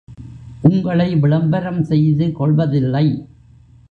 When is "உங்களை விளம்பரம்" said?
0.61-1.83